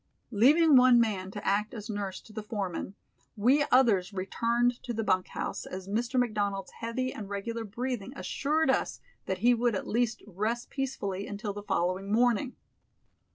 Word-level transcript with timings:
Leaving 0.31 0.75
one 0.75 0.99
man 0.99 1.29
to 1.29 1.45
act 1.45 1.75
as 1.75 1.87
nurse 1.87 2.19
to 2.19 2.33
the 2.33 2.41
foreman, 2.41 2.95
we 3.35 3.63
others 3.71 4.11
returned 4.11 4.81
to 4.81 4.93
the 4.95 5.03
bunk 5.03 5.27
house, 5.27 5.63
as 5.67 5.87
Mr. 5.87 6.19
McDonald's 6.19 6.71
heavy 6.79 7.13
and 7.13 7.29
regular 7.29 7.63
breathing 7.63 8.11
assured 8.15 8.71
us 8.71 8.99
that 9.27 9.37
he 9.45 9.53
would 9.53 9.75
at 9.75 9.85
least 9.87 10.23
rest 10.25 10.71
peacefully 10.71 11.27
until 11.27 11.53
the 11.53 11.61
following 11.61 12.11
morning. 12.11 12.55